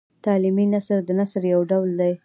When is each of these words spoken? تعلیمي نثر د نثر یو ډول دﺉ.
تعلیمي 0.25 0.65
نثر 0.73 0.99
د 1.05 1.09
نثر 1.19 1.41
یو 1.53 1.61
ډول 1.69 1.89
دﺉ. 1.99 2.13